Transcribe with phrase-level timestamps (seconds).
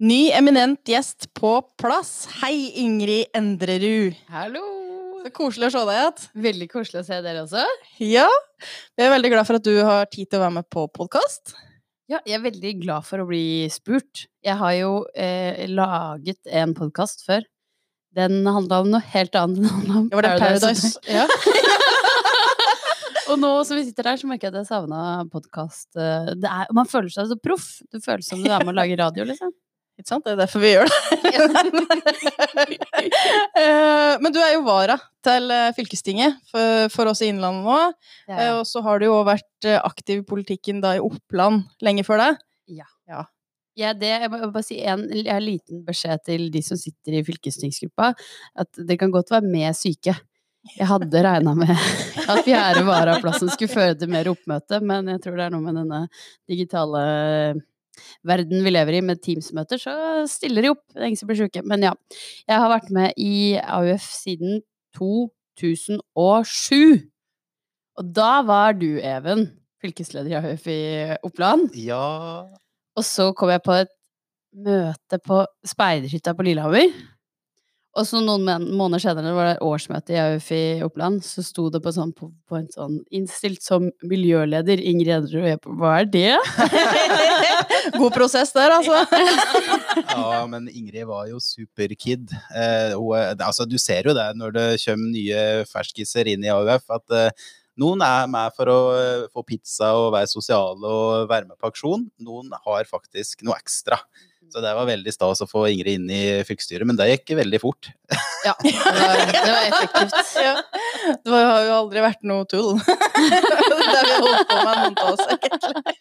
[0.00, 2.24] Ny eminent gjest på plass.
[2.40, 4.14] Hei, Ingrid Endrerud.
[4.32, 4.62] Hallo!
[5.20, 6.22] Så koselig å se deg igjen.
[6.46, 7.66] Veldig koselig å se dere også.
[8.00, 8.24] Ja.
[8.96, 11.52] Vi er veldig glad for at du har tid til å være med på podkast.
[12.08, 14.24] Ja, jeg er veldig glad for å bli spurt.
[14.40, 17.44] Jeg har jo eh, laget en podkast før.
[18.16, 19.68] Den handla om noe helt annet.
[19.68, 20.96] enn ja, var det Paradise.
[21.12, 21.28] Ja.
[23.28, 25.92] Og nå som vi sitter der, så merker jeg at jeg savna podkast.
[26.72, 27.74] Man føler seg så proff.
[27.92, 29.52] Du føles som du er med å lage radio, liksom.
[30.00, 30.24] Ikke sant?
[30.26, 30.98] Det er derfor vi gjør det.
[33.60, 37.78] Eh, Men du er jo vara til eh, fylkestinget for, for oss i Innlandet nå.
[38.30, 42.22] Eh, Og så har du jo vært aktiv i politikken da i Oppland lenge før
[42.22, 42.30] det.
[43.80, 47.24] ja, det, jeg må bare si en, en liten beskjed til de som sitter i
[47.26, 48.10] fylkestingsgruppa.
[48.60, 50.16] At det kan godt være med syke.
[50.76, 51.70] Jeg hadde regna med
[52.30, 55.78] at fjerde varaplassen skulle føre til mer oppmøte, men jeg tror det er noe med
[55.80, 56.02] denne
[56.50, 57.04] digitale
[58.26, 59.94] verden vi lever i, med Teams-møter, så
[60.30, 60.82] stiller de opp.
[60.92, 61.64] Det er ingen som blir sjuke.
[61.66, 61.94] Men ja.
[62.48, 64.60] Jeg har vært med i AUF siden
[64.98, 67.06] 2007.
[68.00, 69.48] Og da var du, Even,
[69.82, 70.80] fylkesleder i AUF i
[71.26, 71.70] Oppland.
[71.76, 72.46] Ja
[72.96, 73.92] Og så kom jeg på et
[74.50, 76.90] møte på speiderhytta på Lillehammer.
[77.98, 78.44] Og så noen
[78.78, 81.24] måneder senere det var det årsmøte i AUF i Oppland.
[81.26, 85.48] Så sto det på, sånn, på, på en sånn innstilt som miljøleder Ingrid Edrud, Og
[85.50, 86.36] jeg på, hva er det?
[87.98, 89.00] God prosess der, altså.
[90.20, 92.30] Ja, men Ingrid var jo superkid.
[92.54, 96.52] Eh, hun, er- altså, du ser jo det når det kommer nye ferskiser inn i
[96.54, 97.46] AUF, at eh,
[97.80, 101.70] noen er med for å eh, få pizza og være sosiale og være med på
[101.72, 102.06] aksjon.
[102.22, 103.98] Noen har faktisk noe ekstra.
[104.50, 107.60] Så det var veldig stas å få Ingrid inn i fylkesstyret, men det gikk veldig
[107.62, 107.90] fort.
[108.40, 110.28] Ja, det var, det var effektivt.
[110.40, 110.52] Ja.
[111.20, 112.78] Det var- har jo aldri vært noe tull.
[112.80, 115.26] det har vi holdt på med noen av oss.
[115.34, 115.94] egentlig.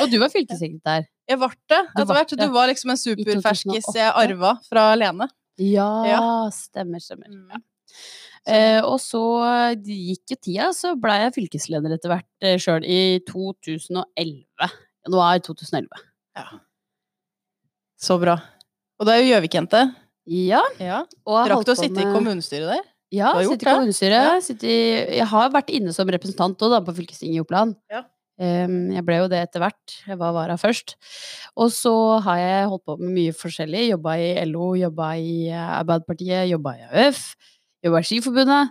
[0.00, 1.04] Og du var fylkessekretær.
[1.28, 2.32] Jeg ble det etter hvert.
[2.40, 5.28] Du var liksom en superferskis jeg arva fra Lene.
[5.60, 6.22] Ja, Ja.
[6.56, 7.60] stemmer, stemmer.
[8.48, 9.20] Eh, og så
[9.84, 14.48] gikk jo tida, så blei jeg fylkesleder etter hvert eh, sjøl i 2011.
[15.04, 15.92] Januar 2011.
[18.02, 18.36] Så bra.
[19.00, 19.82] Og det er jo Gjøvik-jente.
[20.30, 21.02] Ja, Ja.
[21.26, 22.82] Rakk du å sitte sitte i kommunestyret der?
[23.12, 24.22] Ja, jeg sitter i kommunestyret.
[24.24, 24.40] Ja.
[24.40, 27.76] sitter i- Jeg har vært inne som representant òg, da, på fylkestinget i Oppland.
[27.90, 28.04] Ja.
[28.40, 29.92] Um, jeg ble jo det etter hvert.
[30.08, 30.94] Jeg var vara først.
[31.56, 33.90] Og så har jeg holdt på med mye forskjellig.
[33.92, 37.36] Jobba i LO, jobba i eh, Arbeiderpartiet, jobba i AUF,
[37.84, 38.70] jobba i Skiforbundet.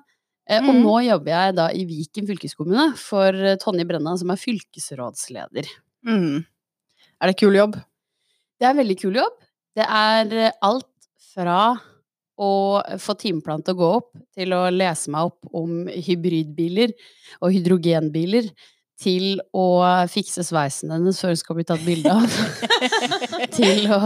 [0.50, 0.68] Mm.
[0.68, 0.84] Og Mhm.
[0.84, 5.68] nå jobber jeg da i Viken fylkeskommune for eh, Tonje Brenna, som er fylkesrådsleder.
[6.06, 6.46] Mm.
[7.22, 7.82] Er det kul jobb?
[8.62, 9.40] Det er en veldig kul jobb.
[9.74, 10.86] Det er eh, alt
[11.32, 11.62] fra
[12.42, 12.52] å
[13.02, 16.94] få timeplan til å gå opp, til å lese meg opp om hybridbiler
[17.42, 18.52] og hydrogenbiler,
[19.02, 19.66] til å
[20.14, 22.36] fikse sveisen hennes før hun skal bli tatt bilde av,
[23.58, 24.00] til å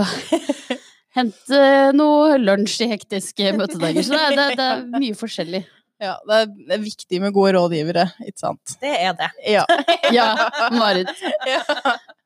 [1.16, 1.62] hente
[1.96, 4.08] noe lunsj i hektiske møtedager.
[4.08, 5.66] Så det er, det, er mye forskjellig.
[6.04, 8.74] Ja, det er, det er viktig med gode rådgivere, ikke sant?
[8.82, 9.30] Det er det.
[9.48, 9.64] Ja.
[10.14, 10.28] Ja,
[10.76, 11.08] Marit.
[11.48, 11.62] ja.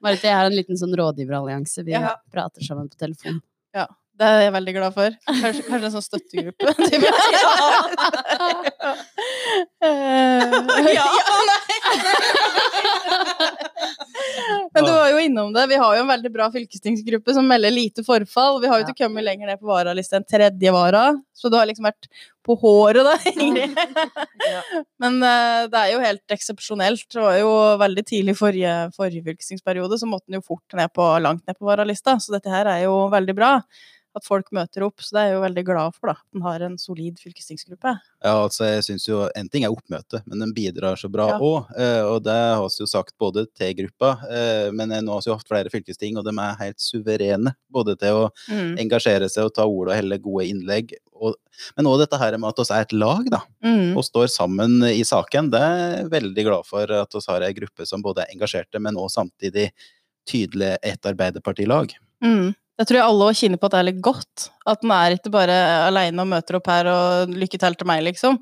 [0.04, 1.84] Marit, jeg har en liten sånn rådgiverallianse.
[1.88, 2.16] Vi Ja.
[2.34, 3.38] prater sammen på telefon.
[3.78, 3.86] Ja,
[4.20, 5.10] Det er jeg veldig glad for.
[5.30, 6.66] Kanskje, kanskje en sånn støttegruppe.
[9.80, 9.94] ja!
[10.90, 11.06] ja, ja,
[14.74, 15.66] Men du var jo innom det.
[15.72, 18.60] Vi har jo en veldig bra fylkestingsgruppe som melder lite forfall.
[18.64, 21.04] Vi har jo ikke kommet lenger ned på varalista enn tredje vara,
[21.36, 22.10] så du har liksom vært
[22.46, 23.78] på håret da, Ingrid.
[25.04, 27.06] Men uh, det er jo helt eksepsjonelt.
[27.14, 31.08] Det var jo veldig tidlig forrige, forrige fylkestingsperiode, så måtte den jo fort ned på,
[31.24, 32.18] langt ned på varalista.
[32.22, 33.54] Så dette her er jo veldig bra.
[34.20, 35.02] At folk møter opp.
[35.04, 36.18] Så det er jeg jo veldig glad for, da.
[36.20, 37.96] At en har en solid fylkestingsgruppe.
[38.26, 41.38] Ja, altså jeg synes jo En ting er oppmøte, men den bidrar så bra Ja.
[41.80, 45.30] Eh, og det har vi jo sagt både til gruppa, eh, men nå har vi
[45.30, 47.54] jo hatt flere fylkesting, og de er helt suverene.
[47.72, 48.30] Både til å
[48.82, 50.96] engasjere seg og ta ord og helle gode innlegg.
[51.20, 51.36] Og,
[51.78, 53.42] men òg dette her med at vi er et lag, da.
[53.64, 53.98] Mm.
[54.00, 55.52] Og står sammen i saken.
[55.54, 58.82] Det er jeg veldig glad for at vi har ei gruppe som både er engasjerte,
[58.82, 59.70] men òg samtidig
[60.30, 61.94] tydelig et arbeiderpartilag.
[62.24, 62.54] Mm.
[62.80, 64.46] Jeg tror jeg alle kjenner på at det er litt godt.
[64.72, 65.56] At den er ikke bare
[65.90, 68.38] aleine og møter opp her og lykke til til meg, liksom.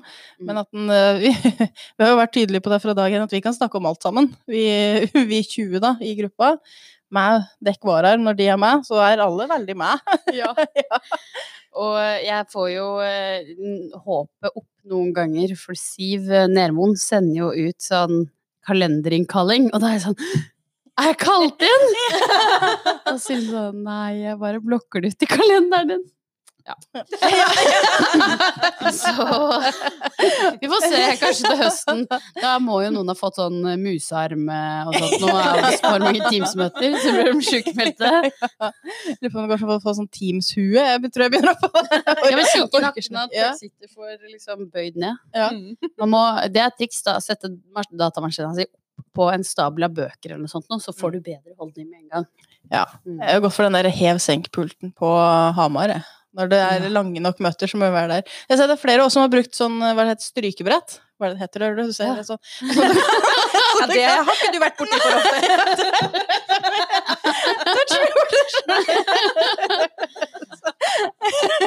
[0.46, 1.32] Men at den eh, vi,
[1.66, 4.06] vi har jo vært tydelige på det fra dagen at vi kan snakke om alt
[4.06, 4.30] sammen.
[4.46, 4.62] Vi,
[5.32, 6.54] vi 20 da, i gruppa.
[7.14, 10.06] Med dekk varer når de er med, så er alle veldig med.
[10.36, 10.52] Ja.
[10.84, 11.00] ja.
[11.78, 12.86] Og jeg får jo
[14.06, 18.28] håpet opp noen ganger, for Siv eh, Nermoen sender jo ut sånn
[18.68, 20.48] kalenderinnkalling, og da er jeg sånn
[20.98, 21.88] Er jeg kalt inn?!
[23.12, 26.06] og sier sånn Nei, jeg bare blokker det ut i kalenderen din.
[26.68, 26.74] Ja.
[28.92, 29.12] Så
[30.60, 32.02] vi får se, kanskje til høsten.
[32.42, 35.22] Da må jo noen ha fått sånn musearm eh, og sånt.
[35.22, 38.10] Nå er det for mange Teams-møter, så blir de sjukmeldte.
[38.58, 40.82] Lurer på om det kanskje får få sånn Teams-hue.
[40.82, 43.48] Jeg tror jeg begynner å få Ja, men kikke nakken at Ja.
[43.56, 45.16] sitter for liksom bøyd ned.
[45.36, 45.48] Ja.
[46.02, 46.22] Man må,
[46.52, 47.16] det er et triks, da.
[47.24, 48.68] Sette mas- datamaskinen sin
[49.16, 52.08] på en stabel av bøker eller noe sånt, så får du bedre holdning med en
[52.12, 52.26] gang.
[52.70, 52.84] Ja.
[53.06, 53.18] Mm.
[53.22, 55.08] Jeg har gått for den der hev-senk-pulten på
[55.58, 55.88] Hamar.
[55.96, 56.02] Jeg.
[56.38, 58.24] Når det er lange nok møter, så må vi være der.
[58.50, 60.88] Jeg ser det er flere også som har brukt sånn hva det heter, strykebrett.
[61.18, 61.60] Hva er det det heter?
[61.78, 62.16] Du ser Ja.
[62.20, 62.42] det sånn.
[63.78, 65.68] Ja, det har ikke du vært borti for ofte.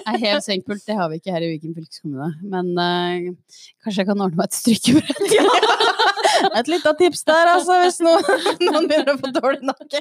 [0.08, 2.32] Nei, hev senkpult, det har vi ikke her i Viken fylkeskommune.
[2.54, 5.90] Men uh, kanskje jeg kan ordne meg et strykebrett.
[6.58, 8.24] Et lite tips der, altså, hvis noen,
[8.66, 10.00] noen begynner å få dårlig nakke.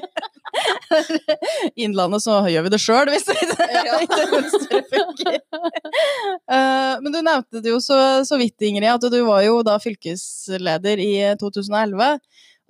[1.83, 5.37] Innlandet så gjør vi det sjøl, hvis det ikke mønsteret funker.
[5.37, 9.77] Eh, Men du nevnte det jo så, så vidt, Ingrid, at du var jo da
[9.83, 12.17] fylkesleder i 2011.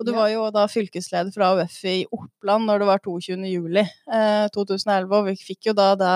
[0.00, 3.36] Og du var jo da fylkesleder fra AUF i Oppland når det var 22.
[3.46, 6.14] juli eh, 2011, og vi fikk jo da det,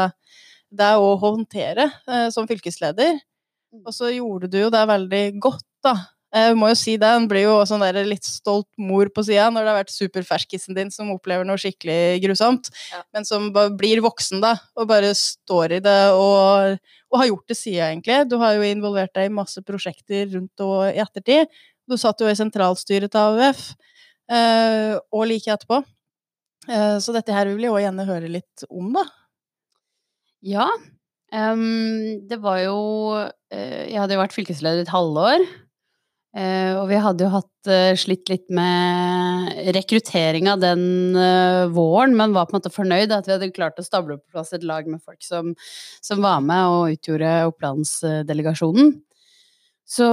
[0.71, 3.19] det å håndtere eh, som fylkesleder.
[3.85, 5.95] Og så gjorde du jo det veldig godt, da.
[6.37, 9.47] Jeg må jo si det, en blir jo sånn der litt stolt mor på sida
[9.53, 13.01] når det har vært superferskisen din som opplever noe skikkelig grusomt, Ja.
[13.15, 16.77] men som bare blir voksen da, og bare står i det og,
[17.13, 18.19] og har gjort det sida, egentlig.
[18.29, 21.49] Du har jo involvert deg i masse prosjekter rundt og i ettertid.
[21.89, 23.63] Du satt jo i sentralstyret til AUF,
[24.29, 25.79] eh, og like etterpå.
[26.69, 29.07] Eh, så dette her vil jeg jo gjerne høre litt om, da.
[30.45, 30.69] Ja.
[31.35, 32.77] Um, det var jo
[33.19, 35.47] uh, Jeg hadde jo vært fylkesleder et halvår.
[36.37, 41.17] Uh, og vi hadde jo hatt uh, slitt litt med rekrutteringa den
[41.73, 44.53] våren, men var på en måte fornøyd at vi hadde klart å stable på plass
[44.53, 45.55] et lag med folk som,
[46.05, 48.95] som var med og utgjorde Opplandsdelegasjonen.
[49.87, 50.07] Så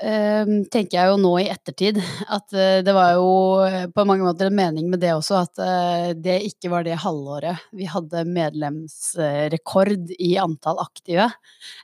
[0.00, 1.98] eh, tenker jeg jo nå i ettertid
[2.32, 3.26] at eh, det var jo
[3.66, 6.96] eh, på mange måter en mening med det også, at eh, det ikke var det
[7.02, 11.28] halvåret vi hadde medlemsrekord i antall aktive,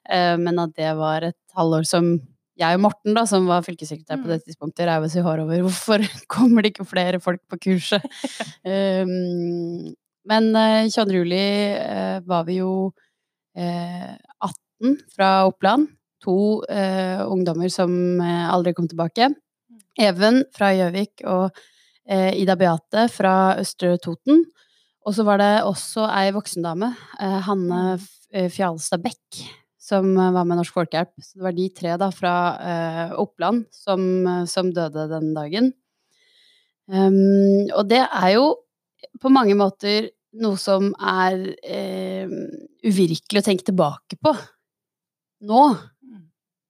[0.09, 2.15] eh, men at det var et halvår som
[2.57, 5.61] jeg og Morten, da, som var fylkessekretær på det tidspunktet, reiv oss i håret over.
[5.67, 8.05] Hvorfor kommer det ikke flere folk på kurset?
[8.65, 9.93] um,
[10.31, 11.21] men eh, 22.
[11.21, 11.43] juli
[11.77, 12.95] eh, var vi jo
[13.61, 15.93] eh, 18 fra Oppland
[16.27, 16.37] to
[16.67, 19.31] eh, ungdommer som eh, aldri kom tilbake.
[19.97, 21.55] Even fra Gjøvik og
[22.05, 24.43] eh, Ida Beate fra Østre Toten.
[25.07, 26.91] Og så var det også ei voksendame,
[27.23, 27.81] eh, Hanne
[28.35, 29.41] eh, Fjalstad Bekk,
[29.79, 31.15] som eh, var med Norsk Folkehjelp.
[31.23, 35.73] Så det var de tre da fra eh, Oppland som, eh, som døde den dagen.
[36.87, 38.45] Um, og det er jo
[39.19, 42.31] på mange måter noe som er eh,
[42.87, 44.35] uvirkelig å tenke tilbake på
[45.47, 45.63] nå.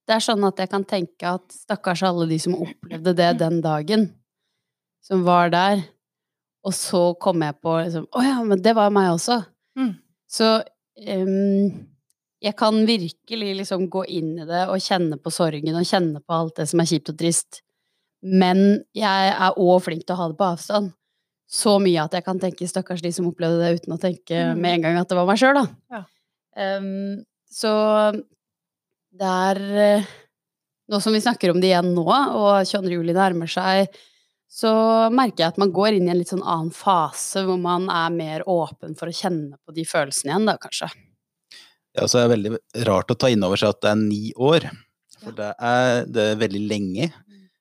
[0.06, 3.60] Det er sånn at jeg kan tenke at stakkars alle de som opplevde det den
[3.64, 4.08] dagen,
[5.02, 5.82] som var der,
[6.66, 9.36] og så kom jeg på liksom Å ja, men det var meg også.
[9.78, 9.92] Mm.
[10.26, 10.48] Så
[11.06, 11.68] um,
[12.42, 16.34] jeg kan virkelig liksom gå inn i det og kjenne på sorgen og kjenne på
[16.34, 17.60] alt det som er kjipt og trist.
[18.26, 20.90] Men jeg er òg flink til å ha det på avstand.
[21.46, 24.60] Så mye at jeg kan tenke stakkars de som opplevde det uten å tenke Mm.
[24.64, 25.66] med en gang at det var meg sjøl, da.
[25.94, 26.02] Ja.
[26.80, 27.70] Um, så
[29.20, 30.14] det er eh,
[30.86, 32.92] Nå som vi snakker om det igjen nå, og 22.
[32.94, 33.88] juli nærmer seg,
[34.46, 34.70] så
[35.10, 38.12] merker jeg at man går inn i en litt sånn annen fase hvor man er
[38.14, 40.92] mer åpen for å kjenne på de følelsene igjen, da, kanskje.
[41.98, 44.22] Ja, så er det veldig rart å ta inn over seg at det er ni
[44.38, 44.68] år.
[45.24, 47.10] For det er, det er veldig lenge.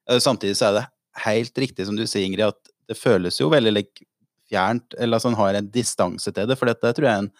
[0.05, 0.87] Eh, Samtidig så er det
[1.25, 4.05] helt riktig som du sier, Ingrid, at det føles jo veldig like,
[4.51, 6.61] fjernt, eller altså en har en distanse til det.
[6.61, 7.33] For dette tror jeg er en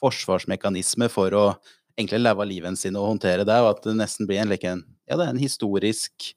[0.00, 1.48] forsvarsmekanisme for å
[1.98, 4.84] egentlig leve livet sin og håndtere det, og at det nesten blir en, like, en
[5.08, 6.34] ja, det er en historisk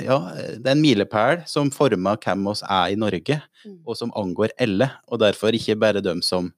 [0.00, 0.16] ja,
[0.56, 3.78] det er en milepæl som former hvem oss er i Norge, Mm.
[3.88, 6.50] og som angår alle, og derfor ikke bare dem som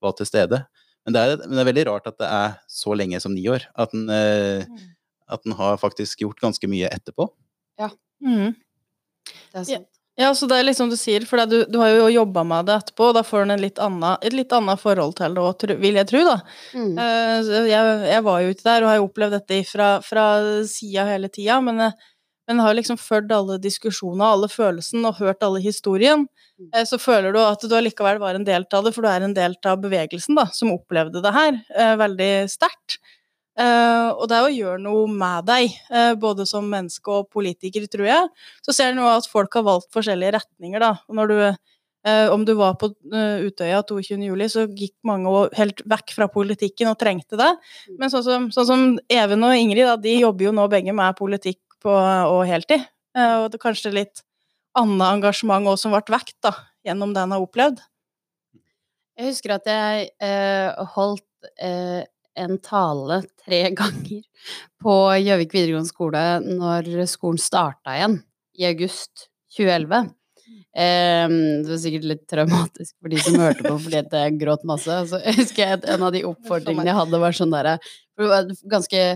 [0.00, 0.62] var til stede.
[1.04, 3.42] Men det, er, men det er veldig rart at det er så lenge som ni
[3.52, 3.66] år.
[3.76, 4.64] At en, eh,
[5.28, 7.26] at en har faktisk gjort ganske mye etterpå.
[8.24, 8.54] Mm.
[9.52, 9.68] Det er sant.
[9.68, 10.03] Ja,
[10.38, 13.08] så det er liksom du sier, for du, du har jo jobba med det etterpå,
[13.10, 15.98] og da får du en litt annen et litt annet forhold til det òg, vil
[15.98, 16.36] jeg tro, da.
[16.74, 16.92] Mm.
[17.02, 20.26] Eh, jeg, jeg var jo ute der og har jo opplevd dette fra, fra
[20.70, 21.96] sida hele tida, men, eh,
[22.46, 26.28] men har liksom fulgt alle diskusjoner, alle følelsene og hørt alle historien.
[26.62, 26.70] Mm.
[26.70, 29.26] Eh, Så føler du at du allikevel var en del av det, for du er
[29.26, 31.58] en del av bevegelsen da, som opplevde det her
[31.98, 33.00] veldig sterkt.
[33.54, 37.84] Eh, og det er å gjøre noe med deg, uh, både som menneske og politiker,
[37.90, 38.30] tror jeg.
[38.66, 40.96] Så ser du nå at folk har valgt forskjellige retninger, da.
[41.06, 44.18] Og når du uh, om du var på Utøya 22.
[44.26, 47.52] juli, så gikk mange helt vekk fra politikken og trengte det.
[48.00, 51.16] Men sånn som, sånn som Even og Ingrid, da, de jobber jo nå begge med
[51.20, 52.82] politikk på, og heltid.
[53.14, 54.24] Og det er kanskje litt
[54.74, 56.50] annet engasjement òg som ble vekt da,
[56.84, 57.78] gjennom det en har opplevd.
[59.14, 60.08] Jeg husker at jeg
[60.96, 64.24] holdt en tale tre ganger
[64.82, 68.18] på Gjøvik videregående skole når skolen starta igjen
[68.58, 70.10] i august 2011.
[70.74, 71.28] Eh,
[71.62, 74.98] det var sikkert litt traumatisk for de som hørte på fordi jeg gråt masse.
[75.10, 78.50] Så jeg husker jeg en av de oppfordringene jeg hadde, var sånn derre Det var
[78.72, 79.06] ganske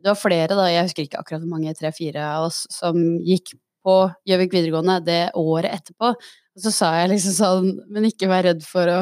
[0.00, 3.54] Det var flere, da, jeg husker ikke akkurat hvor mange, tre-fire av oss, som gikk
[3.84, 3.96] på
[4.28, 6.12] Gjøvik videregående det året etterpå.
[6.12, 9.00] Og så sa jeg liksom sånn Men ikke vær redd for å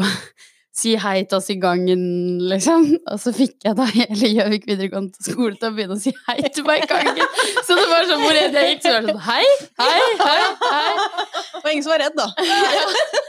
[0.79, 2.03] si hei til oss i gangen,
[2.51, 2.85] liksom.
[3.11, 6.39] Og så fikk jeg da hele Gjøvik videregående skole til å begynne å si hei
[6.55, 7.19] til meg i gangen.
[7.67, 9.43] Så det var sånn hvor jeg gikk, så var det sånn hei,
[9.83, 10.93] hei, hei, hei.
[11.59, 12.29] Det var ingen som var redd, da.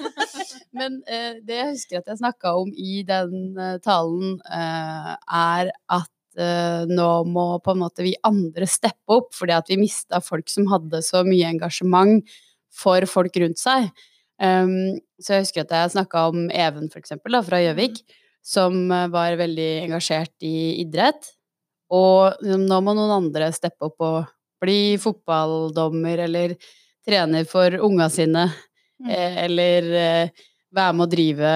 [0.80, 5.74] Men eh, det jeg husker at jeg snakka om i den eh, talen, eh, er
[5.98, 10.22] at eh, nå må på en måte vi andre steppe opp, fordi at vi mista
[10.24, 12.38] folk som hadde så mye engasjement
[12.70, 13.90] for folk rundt seg.
[14.40, 18.00] Um, så jeg husker at jeg snakka om Even, for eksempel, da, fra Gjøvik,
[18.46, 21.34] som eh, var veldig engasjert i idrett.
[21.92, 24.30] Og liksom, nå må noen andre steppe opp og
[24.64, 26.56] bli fotballdommer eller
[27.06, 28.48] trener for unga sine.
[29.00, 29.10] Mm.
[29.10, 31.52] Eh, eller eh, være med å drive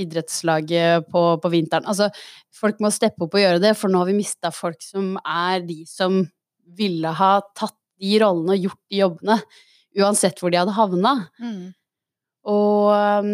[0.00, 1.88] idrettslaget på, på vinteren.
[1.88, 2.08] Altså,
[2.54, 5.64] folk må steppe opp og gjøre det, for nå har vi mista folk som er
[5.66, 6.22] de som
[6.78, 9.36] ville ha tatt de rollene og gjort de jobbene,
[9.98, 11.14] uansett hvor de hadde havna.
[12.50, 13.32] Og um,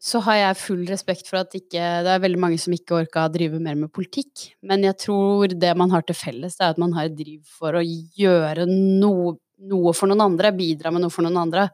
[0.00, 3.26] så har jeg full respekt for at ikke Det er veldig mange som ikke orka
[3.26, 6.70] å drive mer med politikk, men jeg tror det man har til felles, det er
[6.76, 11.04] at man har et driv for å gjøre noe, noe for noen andre, bidra med
[11.04, 11.66] noe for noen andre.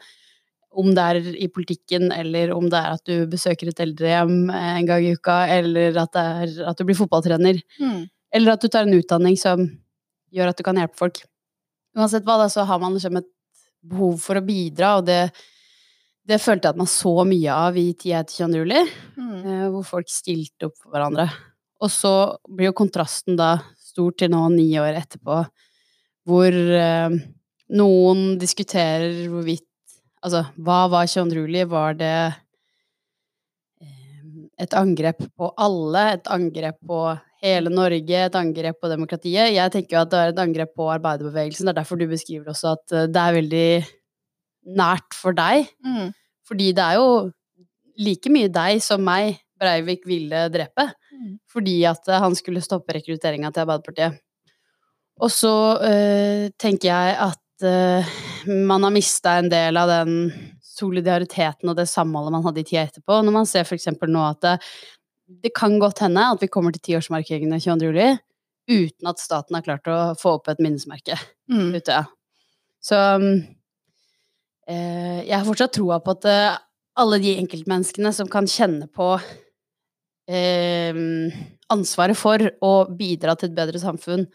[0.76, 4.88] Om det er i politikken, eller om det er at du besøker et eldrehjem en
[4.90, 8.08] gang i uka, eller at det er at du blir fotballtrener, Mm.
[8.34, 9.62] eller at du tar en utdanning som
[10.34, 11.22] gjør at du kan hjelpe folk.
[11.96, 13.30] Uansett hva, da, så har man liksom et
[13.90, 15.20] behov for å bidra, og det,
[16.26, 18.62] det følte jeg at man så mye av i tida etter 22.
[18.64, 18.82] juli,
[19.16, 19.36] Mm.
[19.44, 21.28] eh, hvor folk stilte opp for hverandre.
[21.84, 22.12] Og så
[22.48, 25.38] blir jo kontrasten da stor til nå, ni år etterpå,
[26.26, 27.16] hvor eh,
[27.76, 29.62] noen diskuterer hvorvidt
[30.26, 31.36] Altså, hva var 22.
[31.44, 31.60] juli?
[31.70, 32.14] Var det
[33.84, 34.32] eh,
[34.64, 36.02] et angrep på alle?
[36.16, 37.00] Et angrep på
[37.44, 38.20] hele Norge?
[38.26, 39.54] Et angrep på demokratiet?
[39.54, 41.66] Jeg tenker jo at det er et angrep på arbeiderbevegelsen.
[41.66, 43.70] Det er derfor du beskriver også at eh, det er veldig
[44.76, 45.68] nært for deg.
[45.84, 46.12] Mm.
[46.46, 47.10] Fordi det er jo
[48.06, 50.90] like mye deg som meg Breivik ville drepe.
[51.12, 51.36] Mm.
[51.48, 54.20] Fordi at eh, han skulle stoppe rekrutteringa til Arbeiderpartiet.
[55.24, 58.16] Og så øh, tenker jeg at øh,
[58.68, 60.28] man har mista en del av den
[60.76, 63.22] solidariteten og det samholdet man hadde i tida etterpå.
[63.24, 64.44] Når man ser for eksempel nå at
[65.26, 67.90] det, kan godt hende at vi kommer til tiårsmarkeringen av 22.
[67.90, 68.08] juli
[68.66, 71.18] uten at staten har klart å få opp et minnesmerke
[71.50, 71.74] Mm.
[71.78, 72.00] ute.
[72.82, 73.26] Så um,
[74.66, 76.56] eh, jeg har fortsatt troa på at eh,
[76.98, 79.12] alle de enkeltmenneskene som kan kjenne på
[80.26, 80.98] eh,
[81.70, 84.26] ansvaret for å bidra til et bedre samfunn,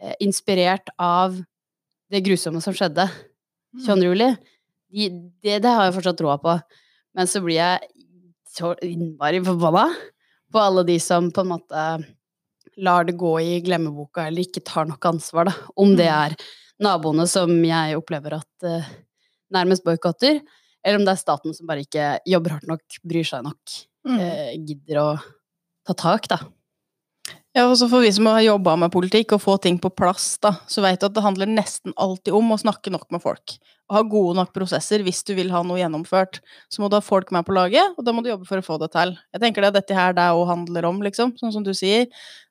[0.00, 1.38] eh, inspirert av
[2.10, 3.06] det grusomme som skjedde
[3.86, 4.10] 22.
[4.10, 4.30] juli,
[4.94, 5.08] de,
[5.42, 6.58] det, det har jeg fortsatt troa på.
[7.14, 8.03] Men så blir jeg
[8.54, 9.88] så innmari forbanna
[10.54, 11.84] på alle de som på en måte
[12.76, 15.54] lar det gå i glemmeboka, eller ikke tar nok ansvar, da.
[15.78, 16.14] Om det Mm.
[16.32, 16.36] er
[16.82, 18.86] naboene som jeg opplever at uh,
[19.54, 20.40] nærmest boikotter,
[20.84, 24.18] eller om det er staten som bare ikke jobber hardt nok, bryr seg nok, Mm.
[24.20, 25.22] eh, gidder å
[25.86, 26.38] ta tak, da.
[27.54, 30.32] Ja, og så for vi som har jobba med politikk og få ting på plass,
[30.42, 33.54] da, så vet du at det handler nesten alltid om å snakke nok med folk.
[33.86, 36.40] Og ha gode nok prosesser hvis du vil ha noe gjennomført.
[36.72, 38.66] Så må du ha folk med på laget, og da må du jobbe for å
[38.66, 39.14] få det til.
[39.36, 42.08] Jeg tenker det er dette her det òg handler om, liksom, sånn som du sier.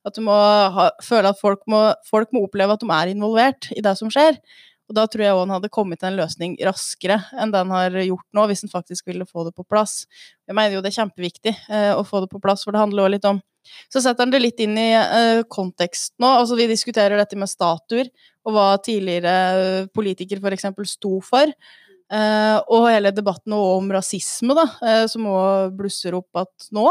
[0.07, 0.39] At du må
[0.77, 4.13] ha, føle at folk må, folk må oppleve at de er involvert i det som
[4.13, 4.39] skjer.
[4.88, 8.03] Og da tror jeg òg han hadde kommet til en løsning raskere enn den har
[8.05, 10.05] gjort nå, hvis han faktisk ville få det på plass.
[10.48, 13.10] Jeg mener jo det er kjempeviktig eh, å få det på plass, for det handler
[13.10, 13.43] òg litt om
[13.91, 16.29] så setter han det litt inn i uh, kontekst nå.
[16.41, 18.12] Altså, vi diskuterer dette med statuer,
[18.43, 20.67] og hva tidligere eh, politikere f.eks.
[20.91, 21.51] sto for.
[22.12, 26.89] Uh, og hele debatten om rasisme, da, uh, som òg blusser opp at nå.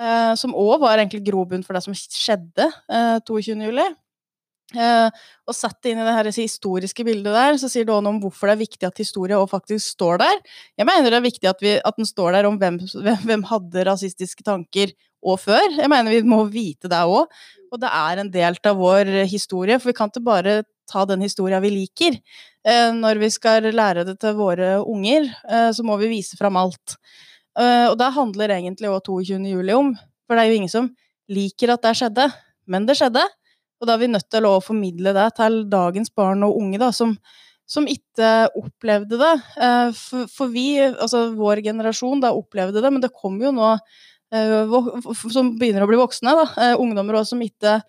[0.00, 3.54] Uh, som òg var egentlig grobunn for det som skjedde uh, 22.
[3.68, 3.86] juli.
[4.70, 8.14] Eh, og sett inn i det her historiske bildet der, så sier det også noe
[8.14, 10.42] om hvorfor det er viktig at historie også faktisk står der.
[10.78, 13.46] Jeg mener det er viktig at, vi, at den står der om hvem, hvem, hvem
[13.50, 15.66] hadde rasistiske tanker og før.
[15.76, 17.30] Jeg mener vi må vite det òg.
[17.70, 20.60] Og det er en del av vår historie, for vi kan ikke bare
[20.90, 22.16] ta den historia vi liker.
[22.66, 26.58] Eh, når vi skal lære det til våre unger, eh, så må vi vise fram
[26.60, 26.96] alt.
[27.58, 29.46] Eh, og det handler egentlig òg 22.
[29.54, 29.94] juli om,
[30.26, 30.90] for det er jo ingen som
[31.30, 32.26] liker at det skjedde,
[32.66, 33.22] men det skjedde.
[33.80, 36.90] Og da er vi nødt til å formidle det til dagens barn og unge, da,
[36.92, 37.14] som,
[37.64, 39.32] som ikke opplevde det.
[39.96, 43.70] For, for vi, altså vår generasjon, da opplevde det, men det kom jo nå
[44.30, 46.46] som begynner å bli voksne, da.
[46.62, 47.80] eh, Ungdommer også som ikke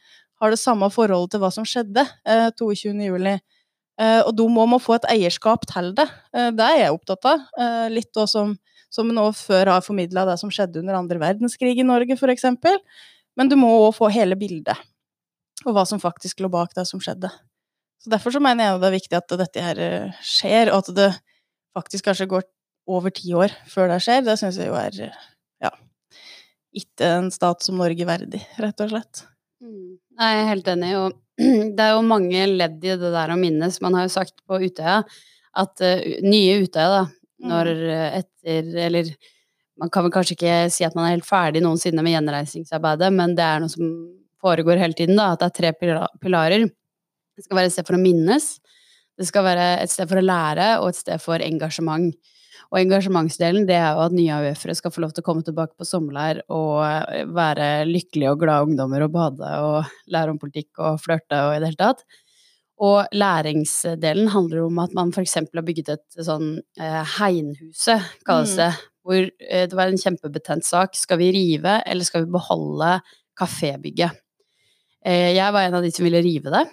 [0.42, 2.96] har det samme forholdet til hva som skjedde eh, 22.
[3.06, 3.36] juli.
[4.02, 6.08] Eh, Og de må, må få et eierskap til det.
[6.34, 7.44] Eh, Det er jeg opptatt av.
[7.58, 8.56] Eh, Litt da som,
[8.90, 12.80] som nå før har formidla det som skjedde under andre verdenskrig i Norge, eksempel.
[13.38, 14.76] Men du må òg få hele bildet,
[15.66, 17.30] og hva som faktisk lå bak det som skjedde.
[18.02, 20.96] Så Derfor så mener jeg det er viktig at dette her eh, skjer, og at
[20.98, 21.12] det
[21.78, 22.44] faktisk kanskje går
[22.90, 24.26] over ti år før det skjer.
[24.26, 25.22] Det syns jeg jo er eh,
[25.62, 25.70] ja,
[26.78, 29.26] ikke en stat som Norge verdig, rett og slett.
[29.62, 29.98] Mm.
[30.20, 30.94] Nei, Jeg er helt enig.
[31.00, 31.18] Og
[31.76, 33.82] det er jo mange ledd i det der å minnes.
[33.84, 35.02] Man har jo sagt på Utøya
[35.62, 37.04] at uh, nye Utøya, da,
[37.52, 39.12] når uh, etter Eller
[39.82, 43.34] man kan vel kanskje ikke si at man er helt ferdig noensinne med gjenreisningsarbeidet, men
[43.38, 43.88] det er noe som
[44.42, 45.32] foregår hele tiden, da.
[45.34, 46.68] At det er tre pilarer.
[47.36, 48.52] Det skal være et sted for å minnes,
[49.18, 52.12] det skal være et sted for å lære, og et sted for engasjement.
[52.72, 55.76] Og engasjementsdelen, det er jo at nye AUF-ere skal få lov til å komme tilbake
[55.76, 60.80] på sommerleir og eh, være lykkelige og glade ungdommer og bade og lære om politikk
[60.80, 62.06] og flørte og i det hele tatt.
[62.82, 68.88] Og læringsdelen handler om at man eksempel har bygget et sånn eh, Heinhuset, kalles Mm.
[69.02, 70.94] Hvor eh, det var en kjempebetent sak.
[70.98, 73.00] Skal vi rive, eller skal vi beholde
[73.40, 74.20] kafébygget?
[75.06, 76.68] Eh, jeg var en av de som ville rive det.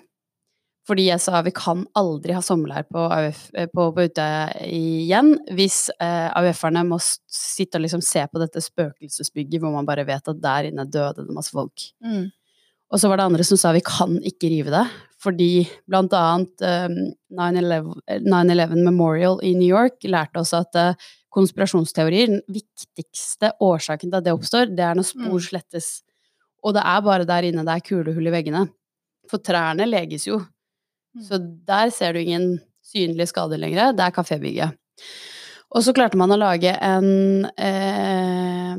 [0.88, 5.34] Fordi jeg sa vi kan aldri ha sommerleir på, AUF, eh, på, på Utøya igjen
[5.52, 10.32] hvis eh, AUF-erne må sitte og liksom se på dette spøkelsesbygget hvor man bare vet
[10.32, 11.90] at der inne døde det masse folk.
[12.00, 12.30] Mm.
[12.88, 14.86] Og så var det andre som sa vi kan ikke rive det,
[15.20, 15.50] fordi
[15.90, 16.88] blant annet eh,
[17.36, 17.92] 9-11
[18.24, 24.24] 9/11 Memorial i New York lærte oss at eh, konspirasjonsteorier, den viktigste årsaken til at
[24.24, 25.44] det oppstår, det er når spor Mm.
[25.50, 25.88] slettes.
[26.64, 28.64] Og det er bare der inne det er kulehull i veggene.
[29.28, 30.40] For trærne leges jo.
[31.16, 31.24] Mm.
[31.24, 33.92] Så der ser du ingen synlige skader lenger.
[33.96, 34.76] Det er kafébygget.
[35.76, 38.76] Og så klarte man å lage en, eh,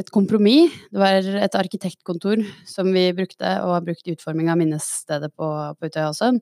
[0.00, 0.72] et kompromiss.
[0.88, 5.76] Det var et arkitektkontor som vi brukte, og har brukt i utforming av minnesstedet på,
[5.76, 6.32] på Utøya også,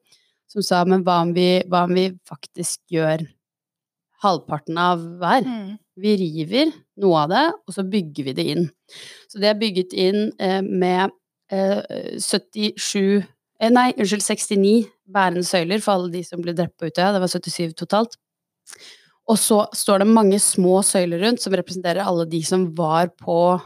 [0.48, 3.26] som sa men hva om vi, hva om vi faktisk gjør
[4.22, 5.42] halvparten av hver?
[5.42, 5.78] Mm.
[5.98, 6.70] Vi river
[7.02, 8.70] noe av det, og så bygger vi det inn.
[9.26, 11.10] Så det er bygget inn eh, med
[11.50, 11.82] eh,
[12.22, 13.26] 77
[13.60, 17.12] eh, Nei, unnskyld, 69 bærende søyler for alle de som ble drept på Utøya.
[17.14, 18.18] Det var 77 totalt.
[19.28, 23.58] Og så står det mange små søyler rundt som representerer alle de som var på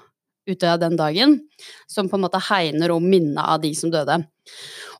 [0.50, 1.36] Utøya den dagen,
[1.86, 4.16] som på en måte hegner om minnet av de som døde.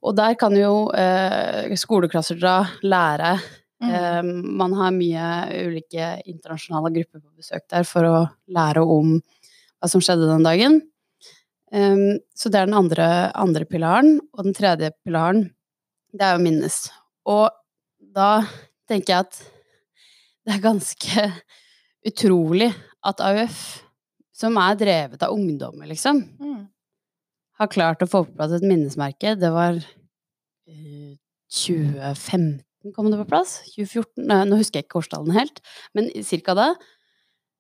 [0.07, 3.35] Og der kan jo eh, skoleklasser dra, lære,
[3.83, 3.91] Mm.
[3.91, 4.23] Eh,
[4.55, 5.29] man har mye
[5.67, 8.19] ulike internasjonale grupper på besøk der for å
[8.55, 10.79] lære om hva som skjedde den dagen.
[11.73, 13.07] Um, så det er den andre,
[13.39, 14.19] andre pilaren.
[14.37, 15.47] Og den tredje pilaren,
[16.13, 16.85] det er å minnes.
[17.29, 17.49] Og
[18.13, 18.43] da
[18.91, 19.41] tenker jeg at
[20.43, 21.27] det er ganske
[22.09, 22.73] utrolig
[23.07, 23.63] at AUF,
[24.37, 26.69] som er drevet av ungdommer, liksom, Mm.
[27.59, 29.37] har klart å få på plass et minnesmerke.
[29.39, 31.15] Det var uh,
[31.53, 32.61] 2015
[32.97, 33.61] kom det på plass.
[33.77, 35.61] 2014 Nei, Nå husker jeg ikke årstallene helt,
[35.95, 36.73] men cirka da.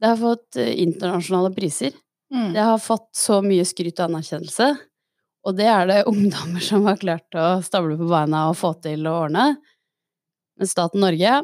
[0.03, 1.94] Det har fått eh, internasjonale priser.
[2.33, 2.53] Mm.
[2.55, 4.71] Det har fått så mye skryt og anerkjennelse.
[5.47, 9.09] Og det er det ungdommer som har klart å stable på beina og få til
[9.09, 9.49] å ordne.
[10.59, 11.40] Men staten Norge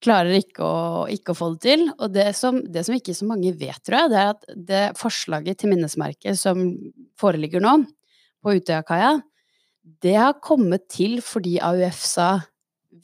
[0.00, 1.86] klarer ikke å, ikke å få det til.
[1.98, 4.84] Og det som, det som ikke så mange vet, tror jeg, det er at det
[5.00, 6.70] forslaget til minnesmerke som
[7.20, 7.82] foreligger nå,
[8.40, 9.18] på Utøyakaia,
[10.00, 12.30] det har kommet til fordi AUF sa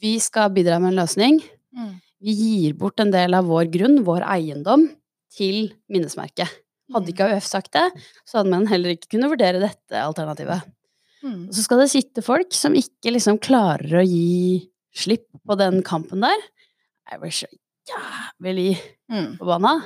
[0.01, 1.37] vi skal bidra med en løsning.
[1.77, 1.91] Mm.
[2.25, 4.87] Vi gir bort en del av vår grunn, vår eiendom,
[5.33, 6.49] til minnesmerket.
[6.95, 7.85] Hadde ikke AUF sagt det,
[8.23, 10.63] så hadde man heller ikke kunnet vurdere dette alternativet.
[11.25, 11.47] Mm.
[11.49, 15.81] Og så skal det sitte folk som ikke liksom klarer å gi slipp på den
[15.85, 16.45] kampen der.
[17.11, 17.49] Jeg blir så
[17.91, 18.69] jævlig
[19.07, 19.37] Mm.
[19.39, 19.77] forbanna.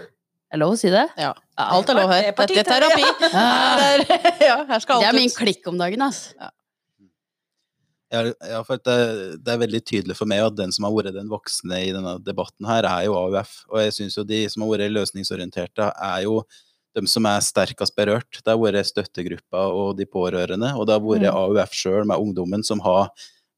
[0.52, 1.04] Er det lov å si det?
[1.22, 1.34] Ja.
[1.58, 2.32] Alt er lov her.
[2.32, 3.04] Det er Dette er terapi.
[3.32, 4.32] Ja.
[4.52, 6.34] Ja, her skal Det er min klikk om dagen, altså.
[8.12, 8.96] Ja, ja, for det,
[9.46, 12.18] det er veldig tydelig for meg at den som har vært den voksne i denne
[12.26, 13.54] debatten her, er jo AUF.
[13.72, 16.42] Og jeg syns jo de som har vært løsningsorienterte, er jo
[16.95, 18.41] de som er sterkest berørt.
[18.43, 21.38] Det har vært støttegruppa og de pårørende, og det har vært Mm.
[21.38, 23.10] AUF sjøl med ungdommen som har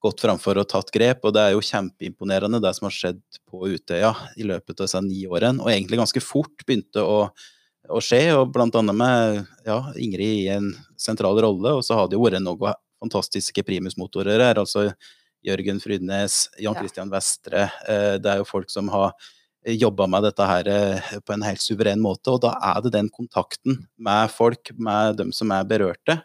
[0.04, 1.24] gått framfor og tatt grep.
[1.24, 5.02] Og det er jo kjempeimponerende det som har skjedd på Utøya i løpet av disse
[5.02, 7.30] ni årene, og egentlig ganske fort begynte å,
[7.90, 12.08] å skje, og blant annet med ja, Ingrid i en sentral rolle, og så har
[12.08, 14.56] det jo vært noen fantastiske primusmotorer her.
[14.60, 14.94] altså
[15.44, 16.80] Jørgen Frydnes, Jan Ja.
[16.80, 17.70] Christian Vestre.
[17.88, 19.12] eh, Det er jo folk som har
[19.66, 23.10] jobba med dette her eh, på en helt suveren måte, og da er det den
[23.14, 26.18] kontakten med folk, med dem som er berørte,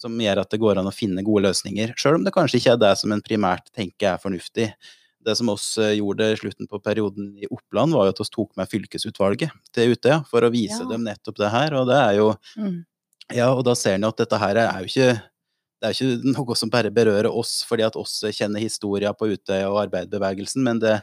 [0.00, 1.92] som gjør at det går an å finne gode løsninger.
[1.98, 4.70] Sjøl om det kanskje ikke er det som en primært tenker er fornuftig.
[5.20, 8.28] Det som oss eh, gjorde i slutten på perioden i Oppland, var jo at vi
[8.32, 10.88] tok med fylkesutvalget til Utøya for å vise Ja.
[10.88, 12.84] dem nettopp det her, og det er jo Mm.
[13.34, 15.22] ja, og da ser en jo at dette her er jo ikke
[15.80, 19.68] det er ikke noe som bare berører oss fordi at oss kjenner historia på Utøya
[19.70, 20.98] og arbeiderbevegelsen, men det,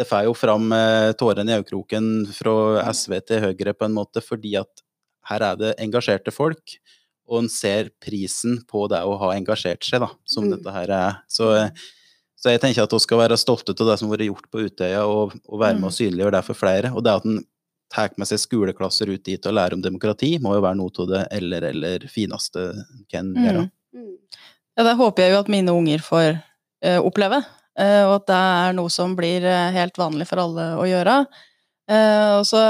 [0.00, 2.54] det får jo fram eh, tårene i øyekroken fra
[2.88, 4.80] SV til Høyre på en måte, fordi at
[5.28, 6.78] her er det engasjerte folk,
[7.28, 10.56] og en ser prisen på det å ha engasjert seg, da, som Mm.
[10.56, 11.18] dette her er.
[11.28, 11.52] Så,
[12.40, 14.64] så jeg tenker at vi skal være stolte av det som har vært gjort på
[14.66, 16.94] Utøya, og, og være med og synliggjøre det for flere.
[16.96, 17.44] Og det at en
[17.92, 21.08] tar med seg skoleklasser ut dit og lærer om demokrati, må jo være noe av
[21.10, 23.68] det eller eller fineste en kan gjøre.
[23.94, 24.12] Mm.
[24.78, 26.28] Ja, det håper jeg jo at mine unger får
[26.82, 27.42] eh, oppleve,
[27.78, 31.20] og at det er noe som blir eh, helt vanlig for alle å gjøre.
[31.90, 32.60] Eh, og så,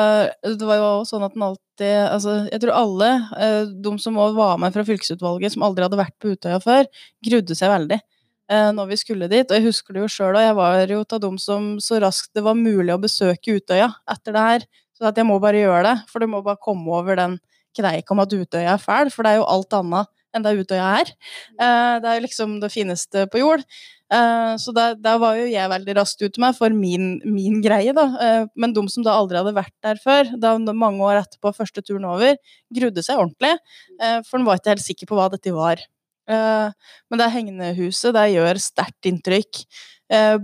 [0.45, 4.17] det var jo også sånn at den alltid altså, Jeg tror alle, eh, de som
[4.17, 6.89] var med fra fylkesutvalget, som aldri hadde vært på Utøya før,
[7.27, 9.45] grudde seg veldig eh, når vi skulle dit.
[9.45, 12.33] Og jeg husker det jo sjøl, og jeg var jo av dem som så raskt
[12.37, 14.67] det var mulig å besøke Utøya etter det her.
[14.97, 17.39] Så at jeg må bare gjøre det, for du må bare komme over den
[17.77, 20.91] kneika om at Utøya er fæl, for det er jo alt annet enn det Utøya
[21.01, 21.13] er.
[21.61, 23.65] Eh, det er jo liksom det fineste på jord.
[24.11, 27.95] Eh, så der, der var jo jeg veldig raskt ute med for min, min greie,
[27.95, 28.07] da.
[28.25, 31.85] Eh, men de som da aldri hadde vært der før, da mange år etterpå første
[31.87, 32.35] turen over,
[32.75, 33.55] grudde seg ordentlig,
[34.03, 35.87] eh, for de var ikke helt sikker på hva dette var.
[36.31, 39.65] Men det hegnehuset, det gjør sterkt inntrykk.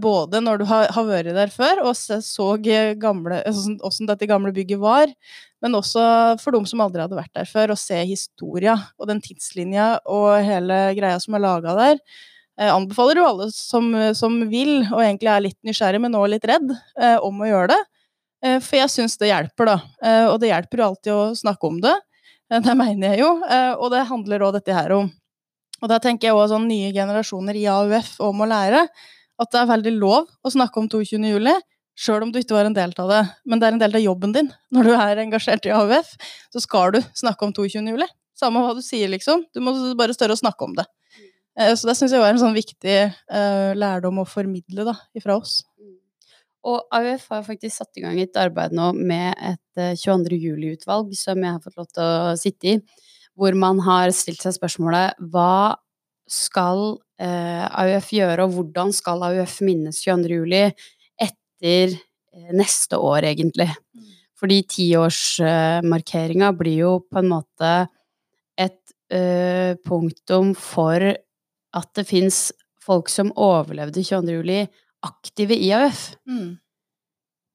[0.02, 5.12] Både når du har, har vært der før og så hvordan dette gamle bygget var,
[5.62, 6.02] men også
[6.42, 10.40] for dem som aldri hadde vært der før, å se historia og den tidslinja og
[10.42, 12.02] hele greia som er laga der.
[12.56, 16.46] Jeg anbefaler jo alle som, som vil, og egentlig er litt nysgjerrig, men også litt
[16.48, 17.80] redd, eh, om å gjøre det.
[18.46, 19.76] Eh, for jeg syns det hjelper, da.
[20.00, 21.92] Eh, og det hjelper jo alltid å snakke om det.
[22.50, 23.30] Eh, det mener jeg jo.
[23.44, 25.10] Eh, og det handler òg dette her om.
[25.82, 28.86] Og da tenker jeg òg sånn nye generasjoner i AUF om å lære
[29.36, 31.20] at det er veldig lov å snakke om 22.
[31.28, 31.52] juli,
[31.96, 33.22] sjøl om du ikke var en del av det.
[33.44, 34.48] Men det er en del av jobben din.
[34.72, 36.14] Når du er engasjert i AUF,
[36.54, 37.84] så skal du snakke om 22.
[37.84, 38.08] juli.
[38.36, 39.44] Samme hva du sier, liksom.
[39.52, 40.84] Du må bare større å snakke om det.
[41.58, 45.38] Eh, Så det syns jeg var en sånn viktig eh, lærdom å formidle da, ifra
[45.40, 45.62] oss.
[46.66, 50.36] Og AUF har faktisk satt i gang et arbeid nå med et eh, 22.
[50.36, 52.78] juli-utvalg som jeg har fått lov til å sitte i,
[53.36, 55.76] hvor man har stilt seg spørsmålet hva
[56.26, 60.40] skal eh, AUF gjøre, og hvordan skal AUF minnes 22.
[60.40, 60.64] juli
[61.22, 63.68] etter eh, neste år, egentlig?
[64.36, 67.70] Fordi tiårsmarkeringa blir jo på en måte
[68.58, 68.80] et
[69.14, 71.14] eh, punktum for
[71.76, 72.48] at det fins
[72.86, 74.38] folk som overlevde 22.
[74.38, 74.60] juli,
[75.06, 76.08] aktive i AUF.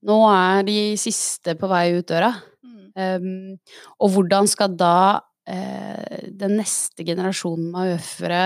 [0.07, 2.31] Nå er de siste på vei ut døra.
[2.91, 3.55] Um,
[4.03, 8.41] og hvordan skal da eh, den neste generasjonen med AUF-ere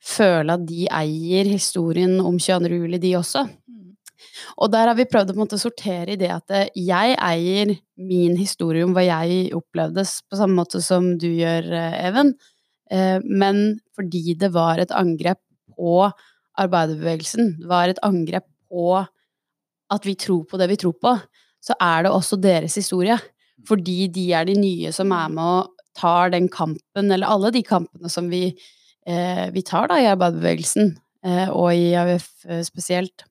[0.00, 2.70] føle at de eier historien om 22.
[2.84, 3.44] juli, de også?
[4.60, 8.36] Og der har vi prøvd å måte sortere i det at eh, jeg eier min
[8.38, 12.34] historie om hva jeg opplevde, på samme måte som du gjør, eh, Even.
[12.90, 15.40] Eh, Men fordi det var et angrep
[15.76, 16.10] på
[16.58, 19.06] arbeiderbevegelsen, det var et angrep på
[19.90, 21.14] at vi tror på det vi tror på,
[21.62, 23.18] så er det også deres historie.
[23.68, 27.62] Fordi de er de nye som er med og tar den kampen, eller alle de
[27.66, 28.54] kampene som vi,
[29.06, 33.24] eh, vi tar da i arbeiderbevegelsen, eh, og i AUF spesielt.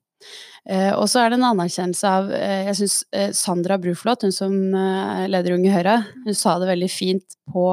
[0.69, 4.35] Eh, og så er det en anerkjennelse av eh, Jeg syns eh, Sandra Bruflot, hun
[4.35, 4.55] som
[5.31, 7.71] leder Unge Høyre, hun sa det veldig fint på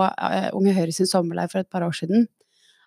[0.56, 2.28] Unge Høyre sin sommerleir for et par år siden.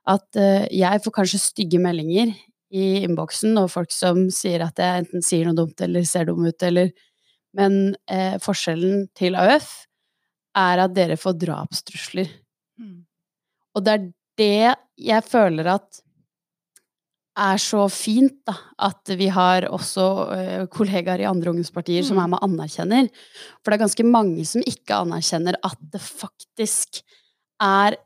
[0.09, 0.39] At
[0.73, 2.31] jeg får kanskje stygge meldinger
[2.69, 6.45] i innboksen, og folk som sier at jeg enten sier noe dumt eller ser dum
[6.45, 6.91] ut, eller
[7.57, 9.71] Men eh, forskjellen til AUF
[10.57, 12.27] er at dere får drapstrusler.
[13.73, 14.03] Og det er
[14.37, 16.01] det jeg føler at
[17.39, 18.53] er så fint, da.
[18.89, 22.23] At vi har også uh, kollegaer i andre ungdomspartier som Mm.
[22.23, 23.09] er med og anerkjenner.
[23.63, 27.01] For det er ganske mange som ikke anerkjenner at det faktisk
[27.61, 27.97] er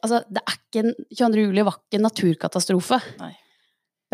[0.00, 1.42] Altså, det er ikke en 22.
[1.42, 2.96] juli var ikke en naturkatastrofe.
[3.18, 3.32] Nei.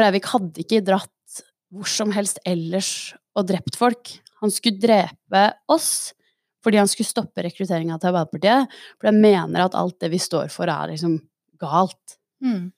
[0.00, 4.10] Breivik hadde ikke dratt hvor som helst ellers og drept folk.
[4.40, 6.14] Han skulle drepe oss
[6.64, 8.74] fordi han skulle stoppe rekrutteringa til Arbeiderpartiet.
[8.98, 11.14] For jeg mener at alt det vi står for, er liksom
[11.62, 12.16] galt.
[12.42, 12.72] Mm.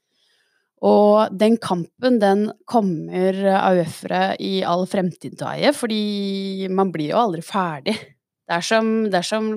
[0.82, 7.10] Og den kampen, den kommer AUF-ere i all fremtid til å eie, fordi man blir
[7.12, 7.96] jo aldri ferdig.
[8.48, 9.50] Det er som, det er som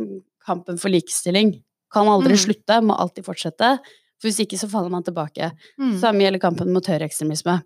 [0.45, 1.53] kampen for likestilling.
[1.93, 2.41] Kan aldri Mm.
[2.43, 3.77] slutte, må alltid fortsette.
[4.19, 5.51] For hvis ikke så faller man tilbake.
[5.79, 5.99] Mm.
[5.99, 7.61] Samme gjelder kampen mot høyreekstremisme.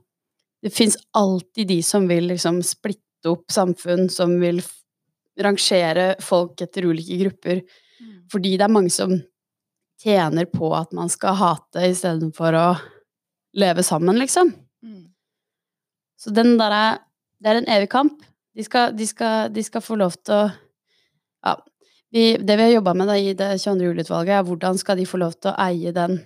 [0.63, 4.61] det fins alltid de som vil liksom splitte opp samfunn, som vil
[5.39, 7.61] rangere folk etter ulike grupper.
[8.31, 9.21] Fordi det er mange som
[10.01, 12.67] tjener på at man skal hate istedenfor å
[13.57, 14.53] leve sammen, liksom.
[16.17, 16.99] Så den derre
[17.41, 18.23] Det er en evig kamp.
[18.57, 20.45] De skal, de skal, de skal få lov til å
[21.45, 21.55] Ja.
[22.11, 23.83] Vi, det vi har jobba med da, i det 22.
[23.83, 26.17] juli-utvalget, er hvordan skal de få lov til å eie den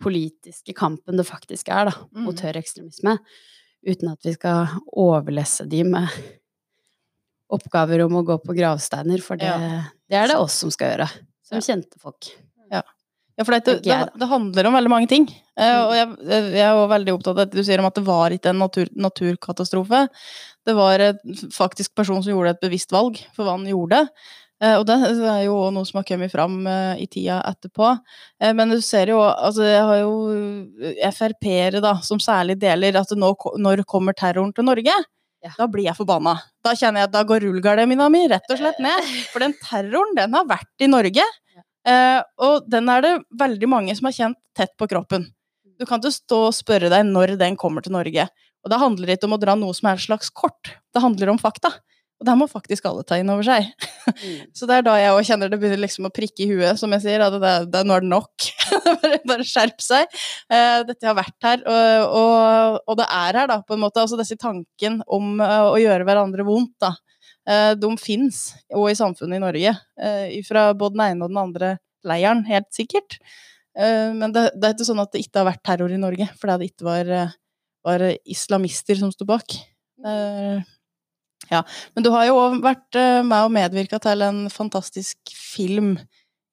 [0.00, 2.44] politiske kampen det faktisk er, da, mot Mm.
[2.46, 3.18] høyreekstremisme,
[3.86, 6.08] uten at vi skal overlesse de med
[7.50, 9.82] oppgaver om å gå på gravsteiner, for det, Ja.
[10.08, 11.10] det er det oss som skal gjøre,
[11.42, 12.30] som kjente folk.
[13.40, 15.22] Ja, for det, det, det handler om veldig mange ting.
[15.56, 18.02] Eh, og jeg, jeg er jo veldig opptatt av at du sier om at det
[18.04, 20.02] var ikke en natur, naturkatastrofe.
[20.68, 24.02] Det var en faktisk person som gjorde et bevisst valg for hva han gjorde.
[24.60, 27.94] Eh, og det er jo noe som har kommet fram eh, i tida etterpå.
[28.60, 33.32] Men du ser jo altså Jeg har jo Frp-ere da, som særlig deler at nå,
[33.56, 35.00] når kommer terroren til Norge?
[35.40, 35.54] Ja.
[35.56, 36.36] Da blir jeg forbanna.
[36.60, 39.06] Da kjenner jeg at da går rullegardina mi rett og slett ned.
[39.32, 41.24] For den terroren, den har vært i Norge.
[41.88, 45.28] Eh, og den er det veldig mange som har kjent tett på kroppen.
[45.80, 48.28] Du kan ikke stå og spørre deg når den kommer til Norge.
[48.60, 50.74] Og da handler det ikke om å dra noe som er et slags kort.
[50.92, 51.72] Det handler om fakta.
[52.20, 53.70] Og det må faktisk alle ta inn over seg.
[54.56, 56.92] Så det er da jeg òg kjenner det begynner liksom å prikke i huet, som
[56.92, 57.24] jeg sier.
[57.24, 58.48] At det, det, nå er det nok.
[59.00, 60.18] bare, bare skjerp seg.
[60.52, 64.04] Eh, dette har vært her, og, og, og det er her, da, på en måte.
[64.04, 66.92] Altså disse tanken om uh, å gjøre hverandre vondt, da.
[67.50, 68.40] Eh, de fins
[68.76, 69.76] og i samfunnet i Norge.
[69.98, 71.70] Eh, fra både den ene og den andre
[72.06, 73.18] leiren, helt sikkert.
[73.78, 76.28] Eh, men det, det er ikke sånn at det ikke har vært terror i Norge,
[76.40, 77.12] fordi det ikke var,
[77.86, 79.58] var islamister som sto bak.
[81.50, 81.64] Ja.
[81.96, 85.96] Men du har jo òg vært med og medvirka til en fantastisk film,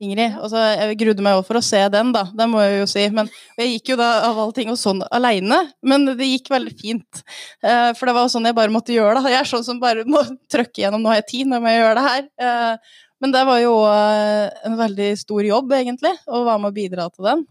[0.03, 0.35] Ingrid.
[0.37, 2.27] Altså, jeg grudde meg òg for å se den, da.
[2.37, 3.05] Det må jeg jo si.
[3.13, 6.75] Men jeg gikk jo da av alle ting og sånn aleine, men det gikk veldig
[6.77, 7.23] fint.
[7.65, 9.33] Uh, for det var jo sånn jeg bare måtte gjøre det.
[9.33, 10.21] Jeg er sånn som bare må
[10.53, 12.31] trøkke gjennom 'nå har jeg tid, nå må jeg gjøre det her'.
[12.37, 16.77] Uh, men det var jo uh, en veldig stor jobb, egentlig, å være med og
[16.77, 17.47] bidra til den.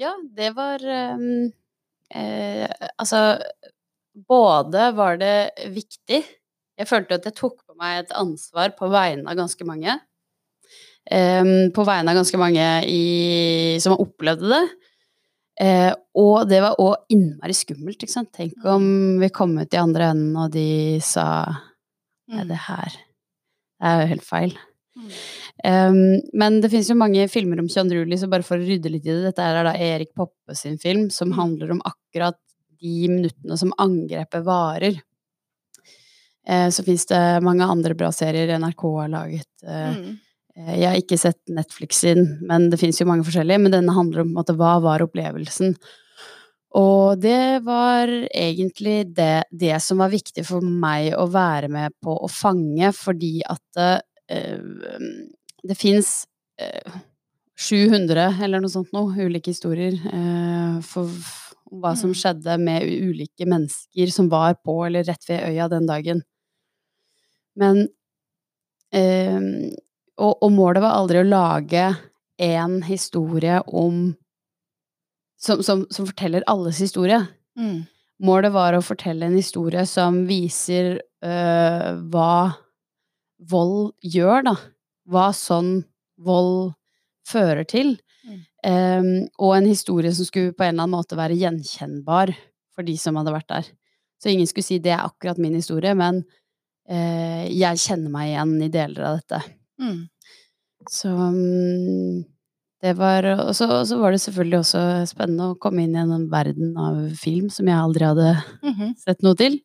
[0.00, 1.52] Ja, det var um,
[2.12, 3.38] eh, Altså,
[4.28, 9.24] både var det viktig Jeg følte at jeg tok på meg et ansvar på vegne
[9.30, 9.94] av ganske mange.
[11.10, 14.64] Ehm, på vegne av ganske mange i, som opplevd det.
[15.56, 18.28] Uh, og det var òg innmari skummelt, ikke sant.
[18.36, 21.46] Tenk om vi kom ut i andre enden, og de sa
[22.26, 24.52] Nei, det her Det er jo helt feil.
[25.64, 28.02] Um, men det finnes jo mange filmer om 22.
[28.02, 30.76] juli, så bare for å rydde litt i det Dette er da Erik Poppe sin
[30.82, 32.36] film, som handler om akkurat
[32.82, 35.00] de minuttene som angrepet varer.
[36.44, 39.52] Uh, så fins det mange andre bra serier NRK har laget.
[39.64, 40.14] Uh, Mm.
[40.56, 43.62] Eh, jeg har ikke sett Netflix sin, men det fins jo mange forskjellige.
[43.62, 45.76] Men denne handler om måte, hva var opplevelsen.
[46.76, 52.18] Og det var egentlig det, det som var viktig for meg å være med på
[52.18, 53.82] å fange, fordi at
[54.28, 54.60] eh,
[55.66, 56.26] det fins
[56.60, 56.98] eh,
[57.56, 61.08] 700 eller noe sånt noe, ulike historier eh, for,
[61.72, 62.18] hva som Mm.
[62.20, 66.22] skjedde med ulike mennesker som var på eller rett ved øya den dagen.
[67.56, 67.88] Men
[68.92, 69.40] eh,
[70.16, 71.88] og, og målet var aldri å lage
[72.42, 74.14] en historie om
[75.40, 77.20] som, som, som forteller alles historie.
[77.58, 77.84] Mm.
[78.24, 82.56] Målet var å fortelle en historie som viser øh, hva
[83.50, 84.54] vold gjør, da.
[85.06, 85.84] Hva sånn
[86.24, 86.72] vold
[87.28, 87.96] fører til.
[88.26, 88.40] Mm.
[88.66, 92.32] Um, og en historie som skulle på en eller annen måte være gjenkjennbar
[92.74, 93.68] for de som hadde vært der.
[94.16, 96.24] Så ingen skulle si 'det er akkurat min historie', men
[96.88, 99.42] uh, jeg kjenner meg igjen i deler av dette.
[99.82, 100.08] Mm.
[100.90, 102.24] Så mm,
[102.84, 103.66] det var Og så
[103.98, 107.76] var det selvfølgelig også spennende å komme inn i en verden av film som jeg
[107.80, 108.30] aldri hadde
[108.62, 108.94] Mhm.
[109.06, 109.58] sett noe til.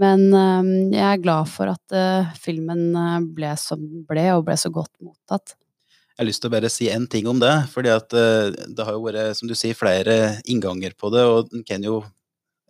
[0.00, 4.46] Men um, jeg er glad for at uh, filmen øh, ble som den ble, og
[4.46, 5.56] ble så godt mottatt.
[6.14, 7.52] Jeg har lyst til å bare si en ting om det.
[7.72, 11.24] fordi at uh, det har jo vært, som du sier, flere innganger på det.
[11.28, 11.98] Og en kan jo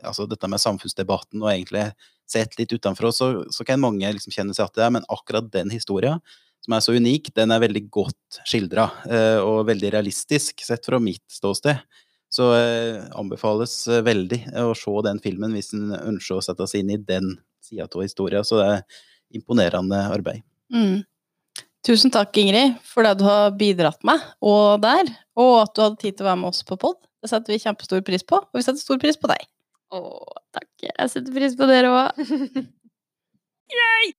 [0.02, 1.90] altså dette med samfunnsdebatten og egentlig
[2.30, 5.50] sett litt utenfra, så, så kan mange liksom kjenne seg at det er, men akkurat
[5.52, 6.22] den historien,
[6.60, 8.84] som er så unik, den er veldig godt skildra.
[9.40, 11.80] og veldig realistisk, sett fra mitt ståsted.
[12.30, 16.84] Så eh, anbefales eh, veldig å se den filmen hvis en ønsker å sette seg
[16.84, 17.32] inn i den
[17.64, 18.46] sida av historien.
[18.46, 19.00] Så det er
[19.40, 20.44] imponerende arbeid.
[20.72, 21.02] Mm.
[21.86, 25.08] Tusen takk, Ingrid, for det du har bidratt med, og der,
[25.40, 27.00] og at du hadde tid til å være med oss på pod.
[27.20, 29.48] Det setter vi kjempestor pris på, og vi setter stor pris på deg.
[29.96, 30.02] Å,
[30.54, 30.70] takk.
[30.86, 32.20] Jeg setter pris på dere òg.